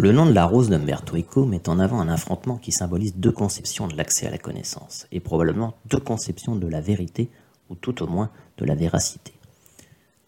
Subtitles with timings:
[0.00, 3.32] Le nom de la rose d'Umberto Eco met en avant un affrontement qui symbolise deux
[3.32, 7.32] conceptions de l'accès à la connaissance, et probablement deux conceptions de la vérité,
[7.68, 9.32] ou tout au moins de la véracité.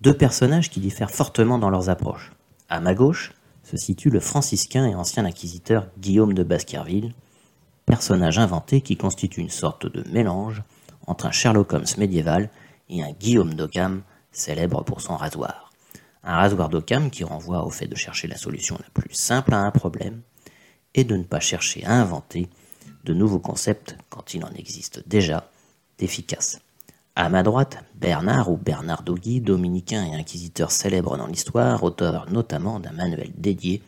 [0.01, 2.33] Deux personnages qui diffèrent fortement dans leurs approches.
[2.69, 7.15] À ma gauche se situe le franciscain et ancien inquisiteur Guillaume de Baskerville,
[7.87, 10.65] personnage inventé qui constitue une sorte de mélange
[11.07, 12.51] entre un Sherlock Holmes médiéval
[12.89, 14.03] et un Guillaume d'Occam
[14.33, 15.70] célèbre pour son rasoir.
[16.23, 19.61] Un rasoir d'Occam qui renvoie au fait de chercher la solution la plus simple à
[19.61, 20.21] un problème
[20.95, 22.49] et de ne pas chercher à inventer
[23.05, 25.51] de nouveaux concepts quand il en existe déjà
[25.99, 26.61] d'efficaces.
[27.17, 32.81] À ma droite, Bernard ou Bernard Dogui, dominicain et inquisiteur célèbre dans l'histoire, auteur notamment
[32.81, 33.83] d'un manuel dédié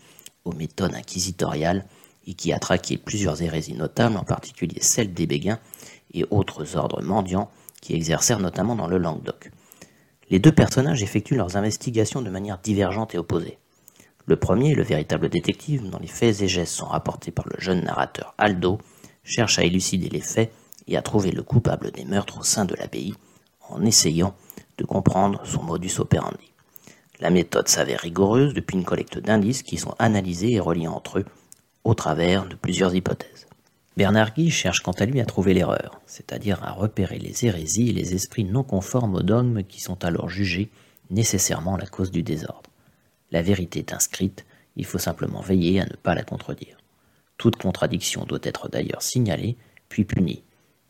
[0.45, 1.85] aux méthodes inquisitoriales
[2.27, 5.59] et qui a traqué plusieurs hérésies notables, en particulier celle des Béguins
[6.15, 9.51] et autres ordres mendiants qui exercèrent notamment dans le Languedoc.
[10.33, 13.59] Les deux personnages effectuent leurs investigations de manière divergente et opposée.
[14.25, 17.85] Le premier, le véritable détective, dont les faits et gestes sont rapportés par le jeune
[17.85, 18.79] narrateur Aldo,
[19.25, 20.51] cherche à élucider les faits
[20.89, 23.13] et à trouver le coupable des meurtres au sein de l'abbaye,
[23.69, 24.35] en essayant
[24.79, 26.51] de comprendre son modus operandi.
[27.21, 31.27] La méthode s'avère rigoureuse depuis une collecte d'indices qui sont analysés et reliés entre eux
[31.85, 33.49] au travers de plusieurs hypothèses.
[33.95, 37.93] Bernard Guy cherche quant à lui à trouver l'erreur, c'est-à-dire à repérer les hérésies et
[37.93, 40.71] les esprits non conformes aux dogmes qui sont alors jugés
[41.11, 42.71] nécessairement la cause du désordre.
[43.33, 46.79] La vérité est inscrite, il faut simplement veiller à ne pas la contredire.
[47.37, 49.59] Toute contradiction doit être d'ailleurs signalée,
[49.91, 50.43] puis punie.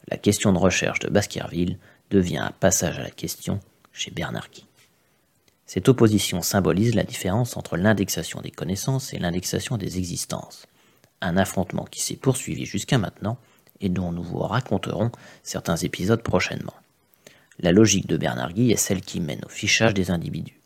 [0.08, 1.78] La question de recherche de Baskerville
[2.10, 3.58] devient un passage à la question
[3.92, 4.66] chez Bernard Guy.
[5.66, 10.66] Cette opposition symbolise la différence entre l'indexation des connaissances et l'indexation des existences
[11.22, 13.38] un affrontement qui s'est poursuivi jusqu'à maintenant
[13.80, 15.10] et dont nous vous raconterons
[15.42, 16.74] certains épisodes prochainement.
[17.58, 20.58] La logique de Bernard Guy est celle qui mène au fichage des individus.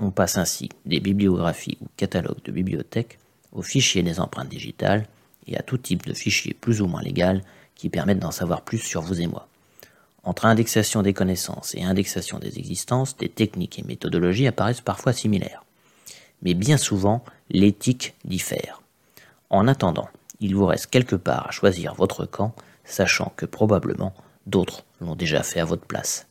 [0.00, 3.18] On passe ainsi des bibliographies ou catalogues de bibliothèques
[3.52, 5.06] aux fichiers des empreintes digitales
[5.46, 7.42] et à tout type de fichiers plus ou moins légal
[7.74, 9.48] qui permettent d'en savoir plus sur vous et moi.
[10.24, 15.64] Entre indexation des connaissances et indexation des existences, des techniques et méthodologies apparaissent parfois similaires.
[16.42, 18.82] Mais bien souvent, l'éthique diffère.
[19.50, 20.08] En attendant,
[20.40, 22.54] il vous reste quelque part à choisir votre camp,
[22.84, 24.14] sachant que probablement
[24.46, 26.26] d'autres l'ont déjà fait à votre place.